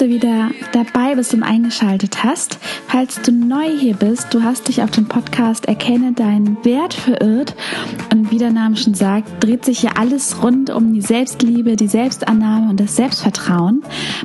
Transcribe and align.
du 0.00 0.08
wieder 0.08 0.50
dabei 0.72 1.14
bist 1.14 1.34
und 1.34 1.42
eingeschaltet 1.42 2.22
hast. 2.22 2.58
Falls 2.86 3.20
du 3.22 3.32
neu 3.32 3.68
hier 3.78 3.94
bist, 3.94 4.32
du 4.32 4.42
hast 4.42 4.68
dich 4.68 4.82
auf 4.82 4.90
dem 4.90 5.06
Podcast 5.06 5.66
Erkenne 5.66 6.12
deinen 6.12 6.64
Wert 6.64 6.94
verirrt. 6.94 7.54
Und 8.12 8.30
wie 8.30 8.38
der 8.38 8.50
Name 8.52 8.76
schon 8.76 8.94
sagt, 8.94 9.42
dreht 9.42 9.64
sich 9.64 9.80
hier 9.80 9.98
alles 9.98 10.42
rund 10.42 10.70
um 10.70 10.92
die 10.92 11.00
Selbstliebe, 11.00 11.76
die 11.76 11.88
Selbstannahme 11.88 12.70
und 12.70 12.80
das 12.80 12.96
Selbstvertrauen. 12.96 13.82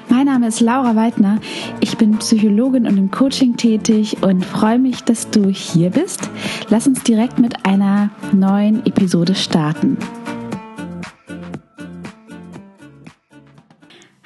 Mein 0.10 0.26
Name 0.26 0.48
ist 0.48 0.60
Laura 0.60 0.96
Weidner. 0.96 1.40
Ich 1.80 1.98
bin 1.98 2.18
Psychologin 2.18 2.86
und 2.86 2.98
im 2.98 3.12
Coaching 3.12 3.58
tätig 3.58 4.18
und 4.22 4.46
freue 4.46 4.80
mich, 4.80 5.04
dass 5.04 5.30
du 5.30 5.50
hier 5.50 5.90
bist. 5.90 6.30
Lass 6.70 6.88
uns 6.88 7.04
direkt 7.04 7.40
mit 7.40 7.66
einer 7.66 8.10
neuen 8.32 8.86
Episode 8.86 9.36
starten. 9.36 9.98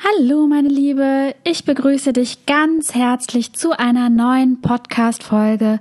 Hallo 0.08 0.46
meine 0.46 0.70
Liebe, 0.70 1.34
ich 1.44 1.66
begrüße 1.66 2.14
dich 2.14 2.46
ganz 2.46 2.94
herzlich 2.94 3.54
zu 3.54 3.72
einer 3.72 4.12
neuen 4.12 4.62
Podcast-Folge 4.62 5.80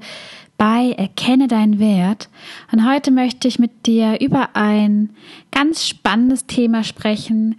bei 0.56 0.94
Erkenne 0.96 1.46
deinen 1.46 1.78
Wert. 1.78 2.30
Und 2.72 2.88
heute 2.88 3.10
möchte 3.10 3.48
ich 3.48 3.58
mit 3.58 3.84
dir 3.84 4.22
über 4.22 4.56
ein 4.56 5.10
ganz 5.50 5.86
spannendes 5.86 6.46
Thema 6.46 6.84
sprechen, 6.84 7.56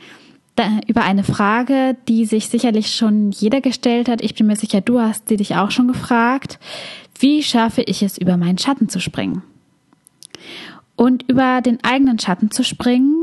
über 0.88 1.04
eine 1.04 1.24
Frage, 1.24 1.98
die 2.08 2.26
sich 2.26 2.50
sicherlich 2.50 2.96
schon 2.96 3.30
jeder 3.30 3.62
gestellt 3.62 4.10
hat. 4.10 4.24
Ich 4.24 4.34
bin 4.34 4.48
mir 4.48 4.56
sicher, 4.56 4.82
du 4.82 5.00
hast 5.00 5.30
sie 5.30 5.38
dich 5.38 5.56
auch 5.56 5.70
schon 5.70 5.88
gefragt. 5.88 6.58
Wie 7.20 7.44
schaffe 7.44 7.84
ich 7.84 8.02
es, 8.02 8.18
über 8.18 8.38
meinen 8.38 8.58
Schatten 8.58 8.90
zu 8.90 9.00
springen? 9.00 9.44
Und 10.96 11.30
über 11.30 11.62
den 11.62 11.84
eigenen 11.84 12.18
Schatten 12.18 12.50
zu 12.50 12.64
springen, 12.64 13.15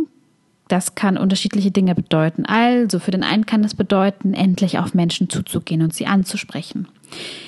das 0.73 0.95
kann 0.95 1.19
unterschiedliche 1.19 1.71
Dinge 1.71 1.95
bedeuten. 1.95 2.47
Also 2.47 2.99
für 2.99 3.11
den 3.11 3.23
einen 3.23 3.45
kann 3.45 3.63
es 3.63 3.75
bedeuten, 3.75 4.33
endlich 4.33 4.79
auf 4.79 4.95
Menschen 4.95 5.29
zuzugehen 5.29 5.83
und 5.83 5.95
sie 5.95 6.07
anzusprechen. 6.07 6.89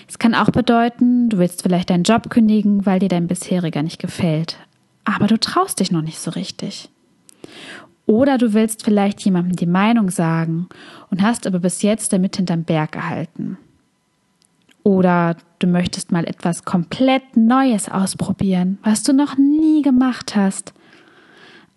Es 0.07 0.19
kann 0.19 0.35
auch 0.35 0.51
bedeuten, 0.51 1.31
du 1.31 1.39
willst 1.39 1.63
vielleicht 1.63 1.89
deinen 1.89 2.05
Job 2.05 2.29
kündigen, 2.29 2.85
weil 2.85 2.99
dir 2.99 3.09
dein 3.09 3.27
bisheriger 3.27 3.83
nicht 3.83 3.99
gefällt. 3.99 4.59
Aber 5.05 5.27
du 5.27 5.41
traust 5.41 5.81
dich 5.81 5.91
noch 5.91 6.03
nicht 6.03 6.19
so 6.19 6.33
richtig. 6.33 6.91
Oder 8.05 8.37
du 8.37 8.53
willst 8.53 8.85
vielleicht 8.85 9.23
jemandem 9.23 9.57
die 9.57 9.67
Meinung 9.67 10.11
sagen 10.11 10.69
und 11.11 11.23
hast 11.23 11.47
aber 11.47 11.61
bis 11.61 11.81
jetzt 11.81 12.13
damit 12.13 12.37
hinterm 12.37 12.65
Berg 12.65 12.93
gehalten. 12.93 13.57
Oder 14.83 15.39
du 15.61 15.67
möchtest 15.67 16.13
mal 16.13 16.27
etwas 16.27 16.67
komplett 16.67 17.39
Neues 17.39 17.89
ausprobieren, 17.89 18.79
was 18.83 19.03
du 19.03 19.15
noch 19.15 19.39
nie 19.39 19.81
gemacht 19.81 20.37
hast. 20.37 20.75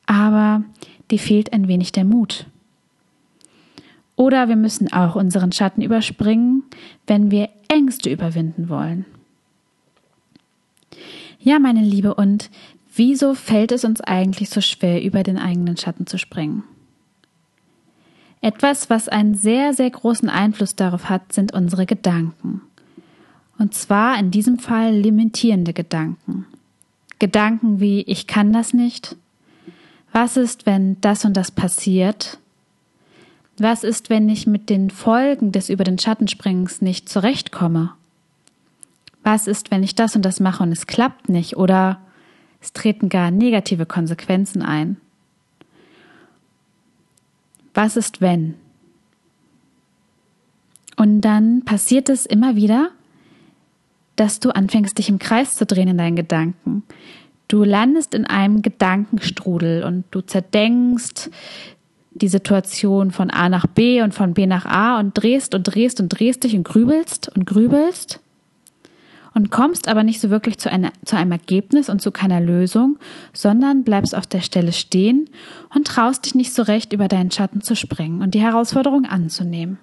Aber 0.05 0.63
dir 1.11 1.19
fehlt 1.19 1.53
ein 1.53 1.67
wenig 1.67 1.91
der 1.91 2.05
Mut. 2.05 2.45
Oder 4.15 4.49
wir 4.49 4.55
müssen 4.55 4.91
auch 4.91 5.15
unseren 5.15 5.51
Schatten 5.51 5.81
überspringen, 5.81 6.63
wenn 7.05 7.29
wir 7.31 7.49
Ängste 7.67 8.09
überwinden 8.09 8.67
wollen. 8.67 9.05
Ja, 11.39 11.59
meine 11.59 11.81
Liebe, 11.81 12.15
und 12.15 12.49
wieso 12.95 13.35
fällt 13.35 13.71
es 13.71 13.85
uns 13.85 14.01
eigentlich 14.01 14.49
so 14.49 14.59
schwer, 14.59 15.03
über 15.03 15.23
den 15.23 15.37
eigenen 15.37 15.77
Schatten 15.77 16.07
zu 16.07 16.17
springen? 16.17 16.63
Etwas, 18.41 18.89
was 18.89 19.07
einen 19.07 19.35
sehr, 19.35 19.73
sehr 19.73 19.89
großen 19.89 20.29
Einfluss 20.29 20.75
darauf 20.75 21.09
hat, 21.09 21.33
sind 21.33 21.53
unsere 21.53 21.85
Gedanken. 21.85 22.61
Und 23.57 23.73
zwar 23.73 24.19
in 24.19 24.31
diesem 24.31 24.59
Fall 24.59 24.95
limitierende 24.95 25.73
Gedanken. 25.73 26.45
Gedanken 27.19 27.79
wie 27.79 28.01
ich 28.01 28.27
kann 28.27 28.53
das 28.53 28.73
nicht, 28.73 29.15
was 30.11 30.37
ist, 30.37 30.65
wenn 30.65 30.99
das 31.01 31.25
und 31.25 31.35
das 31.35 31.51
passiert? 31.51 32.39
Was 33.57 33.83
ist, 33.83 34.09
wenn 34.09 34.29
ich 34.29 34.45
mit 34.45 34.69
den 34.69 34.89
Folgen 34.89 35.51
des 35.51 35.69
über 35.69 35.83
den 35.83 35.97
Schattenspringens 35.97 36.81
nicht 36.81 37.09
zurechtkomme? 37.09 37.93
Was 39.23 39.47
ist, 39.47 39.71
wenn 39.71 39.83
ich 39.83 39.95
das 39.95 40.15
und 40.15 40.23
das 40.23 40.39
mache 40.39 40.63
und 40.63 40.71
es 40.71 40.87
klappt 40.87 41.27
nicht 41.27 41.57
oder 41.57 41.99
es 42.61 42.71
treten 42.73 43.09
gar 43.09 43.31
negative 43.31 43.85
Konsequenzen 43.85 44.61
ein? 44.61 44.97
Was 47.73 47.97
ist, 47.97 48.21
wenn? 48.21 48.55
Und 50.95 51.21
dann 51.21 51.63
passiert 51.63 52.09
es 52.09 52.25
immer 52.25 52.55
wieder, 52.55 52.89
dass 54.15 54.39
du 54.39 54.49
anfängst, 54.49 54.97
dich 54.97 55.09
im 55.09 55.19
Kreis 55.19 55.55
zu 55.55 55.65
drehen 55.65 55.87
in 55.87 55.97
deinen 55.97 56.15
Gedanken. 56.15 56.83
Du 57.47 57.63
landest 57.63 58.13
in 58.13 58.25
einem 58.25 58.61
Gedankenstrudel 58.61 59.83
und 59.83 60.03
du 60.11 60.21
zerdenkst 60.21 61.29
die 62.11 62.27
Situation 62.27 63.11
von 63.11 63.29
A 63.29 63.47
nach 63.47 63.67
B 63.67 64.01
und 64.01 64.13
von 64.13 64.33
B 64.33 64.47
nach 64.47 64.65
A 64.65 64.99
und 64.99 65.13
drehst 65.13 65.55
und 65.55 65.63
drehst 65.63 66.01
und 66.01 66.09
drehst 66.09 66.43
dich 66.43 66.55
und 66.55 66.63
grübelst 66.63 67.29
und 67.35 67.45
grübelst 67.45 68.19
und 69.33 69.51
kommst 69.51 69.87
aber 69.87 70.03
nicht 70.03 70.19
so 70.19 70.29
wirklich 70.31 70.57
zu, 70.57 70.71
einer, 70.71 70.91
zu 71.05 71.15
einem 71.15 71.31
Ergebnis 71.31 71.89
und 71.89 72.01
zu 72.01 72.11
keiner 72.11 72.41
Lösung, 72.41 72.97
sondern 73.33 73.83
bleibst 73.83 74.15
auf 74.15 74.25
der 74.25 74.41
Stelle 74.41 74.73
stehen 74.73 75.29
und 75.73 75.85
traust 75.85 76.25
dich 76.25 76.33
nicht 76.33 76.53
so 76.53 76.63
recht 76.63 76.91
über 76.91 77.07
deinen 77.07 77.29
Schatten 77.29 77.61
zu 77.61 77.75
springen 77.75 78.23
und 78.23 78.33
die 78.33 78.41
Herausforderung 78.41 79.05
anzunehmen. 79.05 79.77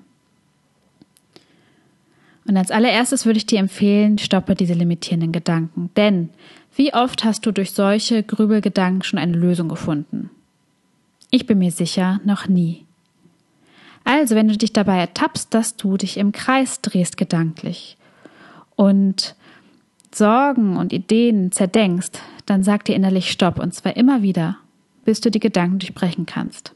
Und 2.46 2.56
als 2.56 2.70
allererstes 2.70 3.24
würde 3.24 3.38
ich 3.38 3.46
dir 3.46 3.58
empfehlen, 3.58 4.18
stoppe 4.18 4.54
diese 4.54 4.74
limitierenden 4.74 5.32
Gedanken. 5.32 5.90
Denn 5.96 6.30
wie 6.76 6.92
oft 6.92 7.24
hast 7.24 7.46
du 7.46 7.52
durch 7.52 7.72
solche 7.72 8.22
Grübelgedanken 8.22 9.02
schon 9.02 9.18
eine 9.18 9.36
Lösung 9.36 9.68
gefunden? 9.68 10.30
Ich 11.30 11.46
bin 11.46 11.58
mir 11.58 11.70
sicher, 11.70 12.20
noch 12.24 12.48
nie. 12.48 12.84
Also, 14.04 14.34
wenn 14.34 14.48
du 14.48 14.56
dich 14.56 14.72
dabei 14.72 14.98
ertappst, 14.98 15.54
dass 15.54 15.76
du 15.76 15.96
dich 15.96 16.18
im 16.18 16.32
Kreis 16.32 16.80
drehst 16.82 17.16
gedanklich 17.16 17.96
und 18.76 19.34
Sorgen 20.12 20.76
und 20.76 20.92
Ideen 20.92 21.50
zerdenkst, 21.50 22.12
dann 22.46 22.62
sag 22.62 22.84
dir 22.84 22.94
innerlich 22.94 23.30
Stopp 23.30 23.58
und 23.58 23.74
zwar 23.74 23.96
immer 23.96 24.22
wieder, 24.22 24.58
bis 25.04 25.20
du 25.20 25.30
die 25.30 25.40
Gedanken 25.40 25.78
durchbrechen 25.78 26.26
kannst. 26.26 26.73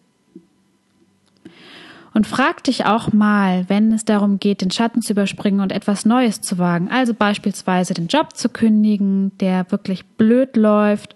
Und 2.18 2.26
frag 2.26 2.64
dich 2.64 2.84
auch 2.84 3.12
mal, 3.12 3.64
wenn 3.68 3.92
es 3.92 4.04
darum 4.04 4.40
geht, 4.40 4.60
den 4.60 4.72
Schatten 4.72 5.02
zu 5.02 5.12
überspringen 5.12 5.60
und 5.60 5.70
etwas 5.70 6.04
Neues 6.04 6.40
zu 6.40 6.58
wagen. 6.58 6.88
Also 6.90 7.14
beispielsweise 7.14 7.94
den 7.94 8.08
Job 8.08 8.34
zu 8.34 8.48
kündigen, 8.48 9.30
der 9.38 9.70
wirklich 9.70 10.04
blöd 10.04 10.56
läuft 10.56 11.14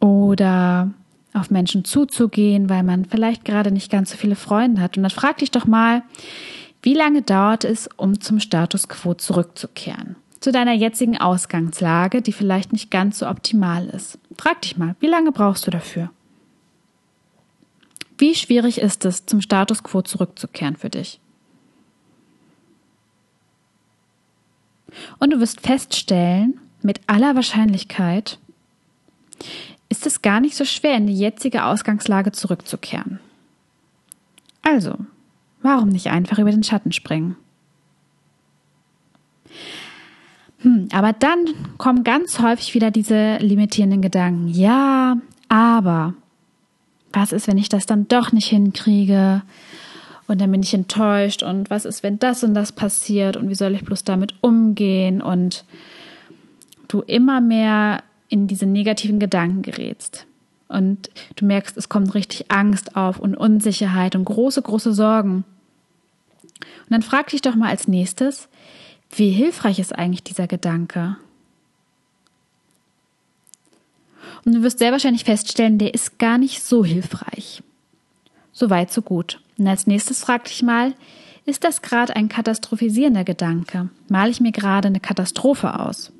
oder 0.00 0.90
auf 1.34 1.50
Menschen 1.50 1.84
zuzugehen, 1.84 2.70
weil 2.70 2.82
man 2.82 3.04
vielleicht 3.04 3.44
gerade 3.44 3.72
nicht 3.72 3.92
ganz 3.92 4.12
so 4.12 4.16
viele 4.16 4.36
Freunde 4.36 4.80
hat. 4.80 4.96
Und 4.96 5.02
dann 5.02 5.10
frag 5.10 5.36
dich 5.36 5.50
doch 5.50 5.66
mal, 5.66 6.02
wie 6.80 6.94
lange 6.94 7.20
dauert 7.20 7.66
es, 7.66 7.86
um 7.98 8.22
zum 8.22 8.40
Status 8.40 8.88
quo 8.88 9.12
zurückzukehren? 9.12 10.16
Zu 10.40 10.50
deiner 10.50 10.72
jetzigen 10.72 11.18
Ausgangslage, 11.18 12.22
die 12.22 12.32
vielleicht 12.32 12.72
nicht 12.72 12.90
ganz 12.90 13.18
so 13.18 13.28
optimal 13.28 13.84
ist. 13.88 14.18
Frag 14.38 14.62
dich 14.62 14.78
mal, 14.78 14.96
wie 15.00 15.08
lange 15.08 15.30
brauchst 15.30 15.66
du 15.66 15.70
dafür? 15.70 16.08
Wie 18.20 18.34
schwierig 18.34 18.78
ist 18.78 19.06
es, 19.06 19.24
zum 19.24 19.40
Status 19.40 19.82
quo 19.82 20.02
zurückzukehren 20.02 20.76
für 20.76 20.90
dich? 20.90 21.20
Und 25.18 25.32
du 25.32 25.40
wirst 25.40 25.62
feststellen, 25.62 26.60
mit 26.82 27.00
aller 27.06 27.34
Wahrscheinlichkeit 27.34 28.38
ist 29.88 30.06
es 30.06 30.20
gar 30.20 30.40
nicht 30.40 30.54
so 30.54 30.66
schwer, 30.66 30.96
in 30.96 31.06
die 31.06 31.18
jetzige 31.18 31.64
Ausgangslage 31.64 32.32
zurückzukehren. 32.32 33.20
Also, 34.60 34.98
warum 35.62 35.88
nicht 35.88 36.08
einfach 36.08 36.38
über 36.38 36.50
den 36.50 36.62
Schatten 36.62 36.92
springen? 36.92 37.36
Hm, 40.58 40.88
aber 40.92 41.14
dann 41.14 41.46
kommen 41.78 42.04
ganz 42.04 42.38
häufig 42.40 42.74
wieder 42.74 42.90
diese 42.90 43.38
limitierenden 43.38 44.02
Gedanken. 44.02 44.48
Ja, 44.48 45.16
aber 45.48 46.14
was 47.12 47.32
ist, 47.32 47.48
wenn 47.48 47.58
ich 47.58 47.68
das 47.68 47.86
dann 47.86 48.08
doch 48.08 48.32
nicht 48.32 48.48
hinkriege? 48.48 49.42
Und 50.26 50.40
dann 50.40 50.52
bin 50.52 50.62
ich 50.62 50.74
enttäuscht. 50.74 51.42
Und 51.42 51.70
was 51.70 51.84
ist, 51.84 52.02
wenn 52.02 52.18
das 52.18 52.44
und 52.44 52.54
das 52.54 52.72
passiert? 52.72 53.36
Und 53.36 53.48
wie 53.48 53.54
soll 53.54 53.74
ich 53.74 53.84
bloß 53.84 54.04
damit 54.04 54.34
umgehen? 54.40 55.20
Und 55.20 55.64
du 56.88 57.00
immer 57.00 57.40
mehr 57.40 58.02
in 58.28 58.46
diese 58.46 58.66
negativen 58.66 59.18
Gedanken 59.18 59.62
gerätst. 59.62 60.26
Und 60.68 61.10
du 61.34 61.44
merkst, 61.44 61.76
es 61.76 61.88
kommt 61.88 62.14
richtig 62.14 62.50
Angst 62.50 62.94
auf 62.94 63.18
und 63.18 63.34
Unsicherheit 63.34 64.14
und 64.14 64.24
große, 64.24 64.62
große 64.62 64.92
Sorgen. 64.94 65.44
Und 66.60 66.90
dann 66.90 67.02
frag 67.02 67.28
dich 67.28 67.42
doch 67.42 67.56
mal 67.56 67.70
als 67.70 67.88
nächstes, 67.88 68.48
wie 69.10 69.30
hilfreich 69.30 69.80
ist 69.80 69.92
eigentlich 69.96 70.22
dieser 70.22 70.46
Gedanke? 70.46 71.16
Und 74.44 74.54
du 74.54 74.62
wirst 74.62 74.78
sehr 74.78 74.92
wahrscheinlich 74.92 75.24
feststellen, 75.24 75.78
der 75.78 75.94
ist 75.94 76.18
gar 76.18 76.38
nicht 76.38 76.62
so 76.62 76.84
hilfreich. 76.84 77.62
So 78.52 78.70
weit, 78.70 78.92
so 78.92 79.02
gut. 79.02 79.40
Und 79.58 79.68
als 79.68 79.86
nächstes 79.86 80.20
frag 80.20 80.44
dich 80.44 80.62
mal, 80.62 80.94
ist 81.46 81.64
das 81.64 81.82
gerade 81.82 82.16
ein 82.16 82.28
katastrophisierender 82.28 83.24
Gedanke? 83.24 83.88
Male 84.08 84.30
ich 84.30 84.40
mir 84.40 84.52
gerade 84.52 84.88
eine 84.88 85.00
Katastrophe 85.00 85.80
aus? 85.80 86.12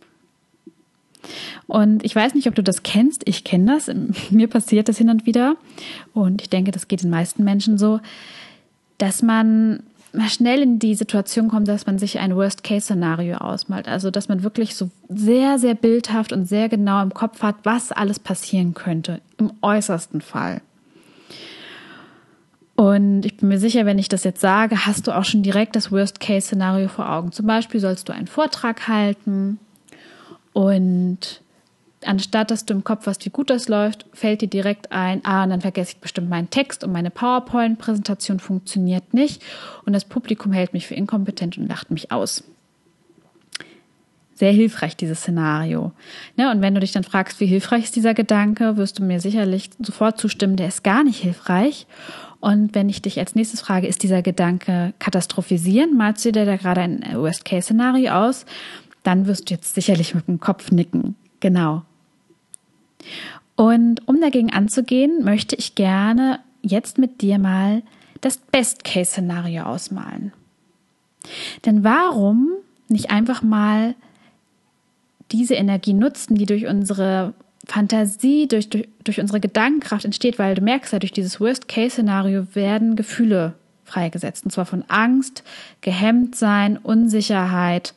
Und 1.67 2.05
ich 2.05 2.17
weiß 2.17 2.35
nicht, 2.35 2.49
ob 2.49 2.55
du 2.55 2.63
das 2.63 2.83
kennst. 2.83 3.29
Ich 3.29 3.45
kenne 3.45 3.75
das. 3.75 3.91
Mir 4.31 4.49
passiert 4.49 4.89
das 4.89 4.99
hin 4.99 5.11
und 5.11 5.27
wieder. 5.27 5.57
Und 6.15 6.43
ich 6.43 6.51
denke, 6.51 6.71
das 6.71 6.89
geht 6.89 7.03
den 7.03 7.11
meisten 7.11 7.45
Menschen 7.45 7.79
so, 7.79 8.01
dass 8.99 9.23
man 9.23 9.83
schnell 10.29 10.63
in 10.63 10.79
die 10.79 10.95
Situation 10.95 11.49
kommt, 11.49 11.69
dass 11.69 11.87
man 11.87 11.99
sich 11.99 12.19
ein 12.19 12.35
Worst-Case-Szenario 12.35 13.37
ausmalt. 13.37 13.89
Also, 13.89 14.11
dass 14.11 14.29
man 14.29 14.43
wirklich 14.43 14.75
so 14.75 14.91
sehr, 15.09 15.59
sehr 15.59 15.75
bildhaft 15.75 16.33
und 16.33 16.47
sehr 16.47 16.69
genau 16.69 17.03
im 17.03 17.15
Kopf 17.15 17.43
hat, 17.43 17.57
was 17.65 17.93
alles 17.93 18.19
passieren 18.19 18.75
könnte, 18.75 19.21
im 19.39 19.53
äußersten 19.63 20.21
Fall. 20.21 20.61
Und 22.77 23.27
ich 23.27 23.37
bin 23.37 23.49
mir 23.51 23.59
sicher, 23.59 23.85
wenn 23.85 23.99
ich 23.99 24.09
das 24.09 24.25
jetzt 24.25 24.41
sage, 24.41 24.87
hast 24.87 25.07
du 25.07 25.13
auch 25.13 25.25
schon 25.25 25.43
direkt 25.43 25.77
das 25.77 25.93
Worst-Case-Szenario 25.93 26.89
vor 26.89 27.11
Augen. 27.11 27.31
Zum 27.31 27.47
Beispiel 27.47 27.79
sollst 27.79 28.09
du 28.09 28.15
einen 28.15 28.27
Vortrag 28.27 28.89
halten 28.89 29.59
und 30.53 31.43
anstatt 32.05 32.51
dass 32.51 32.65
du 32.65 32.75
im 32.75 32.85
Kopf 32.85 33.07
hast, 33.07 33.25
wie 33.25 33.31
gut 33.31 33.51
das 33.51 33.69
läuft, 33.69 34.07
fällt 34.13 34.43
dir 34.43 34.49
direkt 34.49 34.93
ein, 34.93 35.21
ah, 35.25 35.45
und 35.45 35.51
dann 35.51 35.61
vergesse 35.61 35.93
ich 35.93 36.01
bestimmt 36.01 36.31
meinen 36.31 36.51
Text 36.51 36.85
und 36.85 36.93
meine 36.93 37.11
PowerPoint-Präsentation 37.11 38.41
funktioniert 38.41 39.13
nicht 39.15 39.43
und 39.85 39.93
das 39.93 40.05
Publikum 40.05 40.53
hält 40.53 40.73
mich 40.73 40.87
für 40.87 40.95
inkompetent 40.95 41.59
und 41.59 41.69
lacht 41.69 41.91
mich 41.91 42.11
aus. 42.11 42.45
Sehr 44.35 44.53
hilfreich, 44.53 44.97
dieses 44.97 45.21
Szenario. 45.21 45.93
Ne, 46.37 46.51
und 46.51 46.63
wenn 46.63 46.75
du 46.75 46.81
dich 46.81 46.93
dann 46.93 47.05
fragst, 47.05 47.41
wie 47.41 47.47
hilfreich 47.47 47.85
ist 47.85 47.97
dieser 47.97 48.15
Gedanke, 48.15 48.79
wirst 48.79 48.99
du 48.99 49.05
mir 49.05 49.21
sicherlich 49.21 49.69
sofort 49.81 50.19
zustimmen, 50.19 50.57
der 50.57 50.69
ist 50.69 50.83
gar 50.83 51.05
nicht 51.05 51.21
hilfreich. 51.21 51.87
Und 52.41 52.75
wenn 52.75 52.89
ich 52.89 53.03
dich 53.03 53.19
als 53.19 53.35
nächstes 53.35 53.61
frage, 53.61 53.87
ist 53.87 54.03
dieser 54.03 54.23
Gedanke 54.23 54.95
katastrophisieren, 54.99 55.95
malst 55.95 56.25
du 56.25 56.33
dir 56.33 56.47
da 56.47 56.57
gerade 56.57 56.81
ein 56.81 57.05
Worst-Case-Szenario 57.13 58.13
aus, 58.13 58.47
dann 59.03 59.27
wirst 59.27 59.51
du 59.51 59.55
jetzt 59.55 59.75
sicherlich 59.75 60.15
mit 60.15 60.27
dem 60.27 60.41
Kopf 60.41 60.71
nicken. 60.71 61.17
Genau. 61.41 61.83
Und 63.57 64.09
um 64.09 64.21
dagegen 64.21 64.53
anzugehen, 64.53 65.25
möchte 65.25 65.57
ich 65.57 65.75
gerne 65.75 66.41
jetzt 66.63 66.99
mit 66.99 67.21
dir 67.21 67.39
mal 67.39 67.83
das 68.21 68.37
Best-Case-Szenario 68.37 69.65
ausmalen. 69.65 70.33
Denn 71.65 71.85
warum 71.85 72.49
nicht 72.89 73.11
einfach 73.11 73.43
mal 73.43 73.95
diese 75.31 75.55
Energie 75.55 75.95
nutzen, 75.95 76.35
die 76.35 76.47
durch 76.47 76.67
unsere 76.67 77.35
Fantasie, 77.67 78.49
durch, 78.49 78.69
durch, 78.69 78.89
durch 79.05 79.21
unsere 79.21 79.41
Gedankenkraft 79.41 80.05
entsteht, 80.05 80.39
weil 80.39 80.55
du 80.55 80.63
merkst 80.63 80.93
ja, 80.93 80.99
durch 80.99 81.13
dieses 81.13 81.41
Worst-Case-Szenario 81.41 82.47
werden 82.55 82.97
Gefühle 82.97 83.55
freigesetzt. 83.85 84.45
Und 84.45 84.51
zwar 84.51 84.67
von 84.67 84.85
Angst, 84.89 85.45
Gehemmtsein, 85.81 86.79
Unsicherheit. 86.79 87.95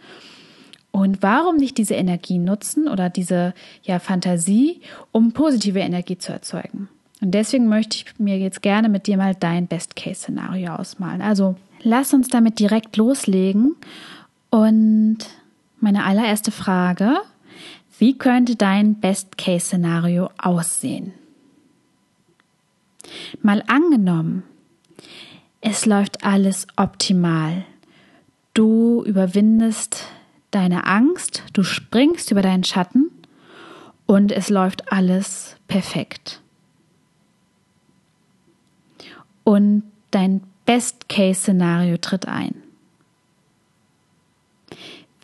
Und 0.94 1.24
warum 1.24 1.58
nicht 1.58 1.80
diese 1.80 1.96
Energie 1.96 2.38
nutzen 2.38 2.88
oder 2.88 3.10
diese 3.10 3.56
ja, 3.82 3.98
Fantasie, 3.98 4.80
um 5.12 5.32
positive 5.32 5.80
Energie 5.80 6.20
zu 6.20 6.32
erzeugen? 6.32 6.88
Und 7.20 7.32
deswegen 7.32 7.68
möchte 7.68 7.98
ich 7.98 8.20
mir 8.20 8.38
jetzt 8.38 8.62
gerne 8.62 8.90
mit 8.90 9.08
dir 9.08 9.18
mal 9.18 9.34
dein 9.34 9.66
Best-Case-Szenario 9.66 10.76
ausmalen. 10.76 11.24
Also 11.24 11.56
lass 11.82 12.14
uns 12.14 12.28
damit 12.28 12.60
direkt 12.60 12.96
loslegen. 12.96 13.76
Und 14.52 15.18
meine 15.80 16.06
allererste 16.06 16.52
Frage, 16.52 17.16
wie 17.98 18.16
könnte 18.16 18.56
dein 18.56 19.00
Best-Case-Szenario 19.00 20.30
aussehen? 20.38 21.12
Mal 23.42 23.64
angenommen, 23.66 24.44
es 25.60 25.88
läuft 25.88 26.24
alles 26.24 26.68
optimal. 26.76 27.66
Du 28.54 29.04
überwindest 29.04 30.06
deine 30.56 30.86
Angst, 30.86 31.44
du 31.54 31.64
springst 31.64 32.32
über 32.32 32.42
deinen 32.42 32.64
Schatten 32.64 33.12
und 34.06 34.32
es 34.32 34.50
läuft 34.50 34.92
alles 34.92 35.58
perfekt. 35.68 36.42
Und 39.44 39.84
dein 40.12 40.42
Best-Case-Szenario 40.66 41.98
tritt 41.98 42.28
ein. 42.28 42.56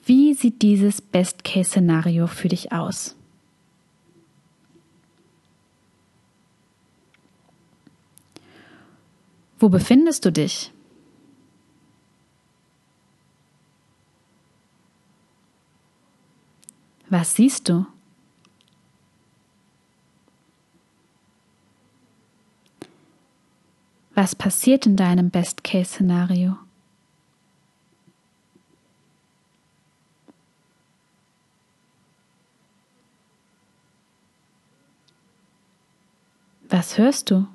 Wie 0.05 0.33
sieht 0.33 0.61
dieses 0.61 1.01
Best-Case-Szenario 1.01 2.27
für 2.27 2.47
dich 2.47 2.71
aus? 2.71 3.15
Wo 9.59 9.69
befindest 9.69 10.25
du 10.25 10.31
dich? 10.31 10.71
Was 17.09 17.35
siehst 17.35 17.67
du? 17.69 17.87
Was 24.13 24.35
passiert 24.35 24.85
in 24.85 24.95
deinem 24.95 25.29
Best-Case-Szenario? 25.31 26.57
Was 36.67 36.97
hörst 36.97 37.31
du? 37.31 37.47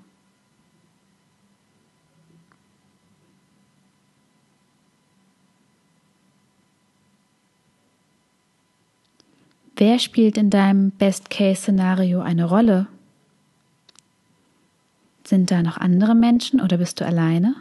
Wer 9.87 9.99
spielt 9.99 10.39
in 10.39 10.49
deinem 10.49 10.93
Best-Case-Szenario 10.93 12.23
eine 12.23 12.47
Rolle? 12.47 12.87
Sind 15.25 15.51
da 15.51 15.63
noch 15.63 15.77
andere 15.77 16.15
Menschen 16.15 16.63
oder 16.63 16.79
bist 16.79 17.03
du 17.03 17.05
alleine? 17.05 17.55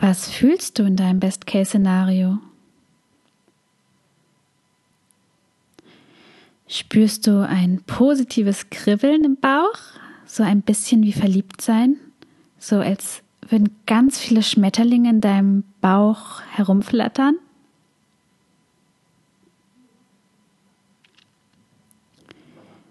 Was 0.00 0.28
fühlst 0.28 0.80
du 0.80 0.82
in 0.82 0.96
deinem 0.96 1.20
Best-Case-Szenario? 1.20 2.40
Spürst 6.66 7.28
du 7.28 7.46
ein 7.46 7.80
positives 7.84 8.70
Kribbeln 8.70 9.22
im 9.22 9.36
Bauch? 9.36 10.03
So 10.34 10.42
ein 10.42 10.62
bisschen 10.62 11.04
wie 11.04 11.12
verliebt 11.12 11.60
sein? 11.60 11.96
So 12.58 12.80
als 12.80 13.22
würden 13.48 13.70
ganz 13.86 14.18
viele 14.18 14.42
Schmetterlinge 14.42 15.08
in 15.08 15.20
deinem 15.20 15.62
Bauch 15.80 16.40
herumflattern? 16.50 17.36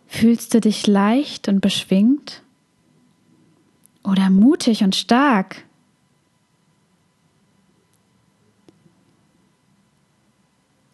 Fühlst 0.08 0.54
du 0.54 0.62
dich 0.62 0.88
leicht 0.88 1.50
und 1.50 1.60
beschwingt? 1.60 2.44
Oder 4.06 4.30
mutig 4.30 4.82
und 4.82 4.96
stark? 4.96 5.66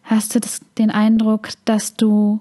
Hast 0.02 0.34
du 0.34 0.40
das, 0.40 0.62
den 0.78 0.90
Eindruck, 0.90 1.50
dass 1.64 1.94
du 1.94 2.40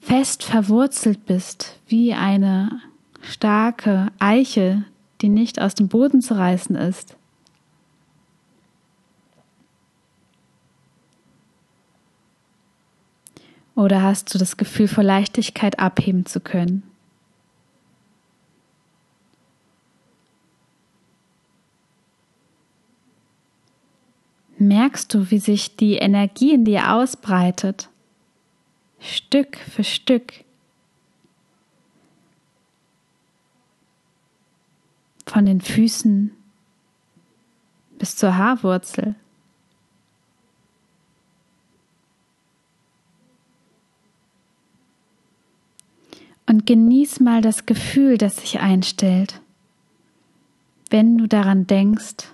fest 0.00 0.44
verwurzelt 0.44 1.26
bist, 1.26 1.78
wie 1.88 2.14
eine 2.14 2.80
starke 3.20 4.08
Eiche, 4.18 4.84
die 5.20 5.28
nicht 5.28 5.60
aus 5.60 5.74
dem 5.74 5.88
Boden 5.88 6.20
zu 6.20 6.34
reißen 6.36 6.76
ist? 6.76 7.16
Oder 13.74 14.02
hast 14.02 14.34
du 14.34 14.38
das 14.38 14.56
Gefühl, 14.56 14.88
vor 14.88 15.04
Leichtigkeit 15.04 15.78
abheben 15.78 16.26
zu 16.26 16.40
können? 16.40 16.90
merkst 24.60 25.12
du, 25.12 25.30
wie 25.30 25.38
sich 25.38 25.76
die 25.76 25.96
Energie 25.96 26.52
in 26.52 26.64
dir 26.64 26.92
ausbreitet, 26.92 27.88
Stück 29.00 29.56
für 29.56 29.82
Stück. 29.82 30.44
Von 35.30 35.46
den 35.46 35.60
Füßen 35.60 36.32
bis 38.00 38.16
zur 38.16 38.36
Haarwurzel. 38.36 39.14
Und 46.46 46.66
genieß 46.66 47.20
mal 47.20 47.42
das 47.42 47.64
Gefühl, 47.64 48.18
das 48.18 48.38
sich 48.38 48.58
einstellt, 48.58 49.40
wenn 50.90 51.16
du 51.16 51.28
daran 51.28 51.68
denkst, 51.68 52.26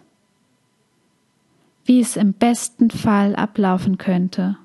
wie 1.84 2.00
es 2.00 2.16
im 2.16 2.32
besten 2.32 2.90
Fall 2.90 3.36
ablaufen 3.36 3.98
könnte. 3.98 4.56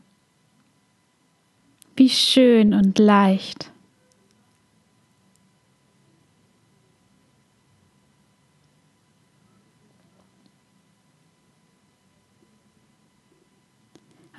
Wie 1.98 2.10
schön 2.10 2.74
und 2.74 2.98
leicht. 2.98 3.74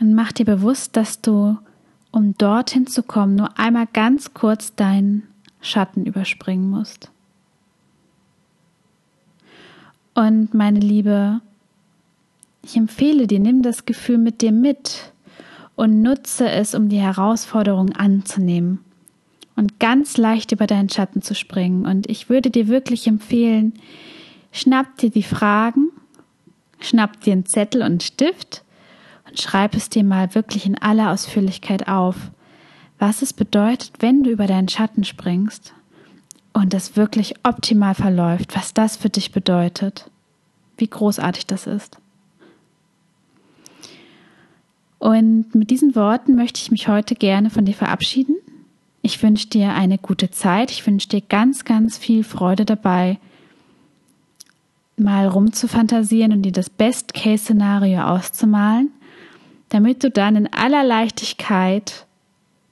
Und 0.03 0.15
mach 0.15 0.33
dir 0.33 0.47
bewusst, 0.47 0.97
dass 0.97 1.21
du 1.21 1.57
um 2.11 2.35
dorthin 2.37 2.89
zu 2.89 3.05
kommen, 3.05 3.37
nur 3.37 3.57
einmal 3.57 3.87
ganz 3.93 4.35
kurz 4.35 4.75
deinen 4.75 5.23
Schatten 5.61 6.07
überspringen 6.07 6.69
musst. 6.69 7.13
Und 10.13 10.55
meine 10.55 10.81
Liebe, 10.81 11.41
ich 12.65 12.77
empfehle 12.77 13.29
dir, 13.29 13.39
nimm 13.39 13.63
das 13.63 13.87
Gefühl 13.87 14.19
mit 14.19 14.43
dir 14.43 14.51
mit 14.51 15.13
und 15.77 16.03
nutze 16.03 16.51
es, 16.51 16.75
um 16.75 16.89
die 16.89 16.99
Herausforderung 16.99 17.93
anzunehmen 17.93 18.81
und 19.55 19.79
ganz 19.79 20.17
leicht 20.17 20.51
über 20.51 20.67
deinen 20.67 20.89
Schatten 20.89 21.23
zu 21.23 21.37
springen. 21.37 21.87
Und 21.87 22.11
ich 22.11 22.29
würde 22.29 22.51
dir 22.51 22.67
wirklich 22.67 23.07
empfehlen, 23.07 23.75
schnapp 24.51 24.99
dir 24.99 25.11
die 25.11 25.23
Fragen, 25.23 25.91
schnapp 26.81 27.21
dir 27.21 27.35
einen 27.35 27.47
Zettel 27.47 27.83
und 27.83 27.87
einen 27.87 28.01
Stift 28.01 28.65
und 29.33 29.41
schreib 29.41 29.75
es 29.75 29.89
dir 29.89 30.05
mal 30.05 30.35
wirklich 30.35 30.67
in 30.67 30.77
aller 30.77 31.11
Ausführlichkeit 31.11 31.89
auf, 31.89 32.17
was 32.99 33.23
es 33.23 33.33
bedeutet, 33.33 33.93
wenn 34.01 34.23
du 34.23 34.29
über 34.31 34.47
deinen 34.47 34.69
Schatten 34.69 35.05
springst 35.05 35.73
und 36.53 36.75
das 36.75 36.97
wirklich 36.97 37.37
optimal 37.43 37.95
verläuft, 37.95 38.55
was 38.55 38.75
das 38.75 38.99
für 38.99 39.09
dich 39.09 39.33
bedeutet, 39.33 40.11
wie 40.77 40.87
großartig 40.87 41.47
das 41.47 41.67
ist. 41.67 41.97
Und 44.99 45.55
mit 45.55 45.71
diesen 45.71 45.97
Worten 45.97 46.35
möchte 46.35 46.61
ich 46.61 46.71
mich 46.71 46.89
heute 46.89 47.15
gerne 47.15 47.49
von 47.49 47.65
dir 47.65 47.75
verabschieden. 47.75 48.37
Ich 49.01 49.23
wünsche 49.23 49.49
dir 49.49 49.73
eine 49.73 49.97
gute 49.97 50.31
Zeit. 50.31 50.71
Ich 50.71 50.87
wünsche 50.87 51.09
dir 51.09 51.23
ganz, 51.23 51.65
ganz 51.65 51.97
viel 51.97 52.23
Freude 52.23 52.67
dabei, 52.67 53.19
mal 54.99 55.27
rumzufantasieren 55.27 56.33
und 56.33 56.43
dir 56.43 56.53
das 56.53 56.69
Best-Case-Szenario 56.69 58.03
auszumalen, 58.03 58.91
damit 59.73 60.05
du 60.05 60.11
dann 60.11 60.37
in 60.37 60.53
aller 60.53 60.85
Leichtigkeit 60.85 62.07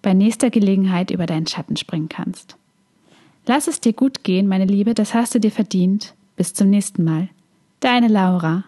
bei 0.03 0.13
nächster 0.13 0.51
Gelegenheit 0.51 1.11
über 1.11 1.25
deinen 1.25 1.47
Schatten 1.47 1.79
springen 1.79 2.11
kannst. 2.11 2.57
Lass 3.47 3.69
es 3.69 3.81
dir 3.81 3.95
gut 3.95 4.23
gehen, 4.23 4.47
meine 4.47 4.67
Liebe, 4.67 4.93
das 4.93 5.15
hast 5.15 5.35
du 5.35 5.41
dir 5.41 5.51
verdient. 5.51 6.15
Bis 6.37 6.53
zum 6.53 6.69
nächsten 6.69 7.03
Mal. 7.03 7.29
Deine 7.81 8.09
Laura. 8.09 8.65